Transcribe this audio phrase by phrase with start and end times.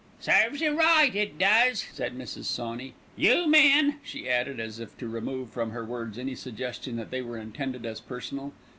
[0.19, 2.45] "Serves you right, it does," said Mrs.
[2.45, 2.95] Sawney.
[3.15, 7.21] "You men," she added, as if to remove from her words any suggestion that they
[7.21, 8.51] were intended as personal.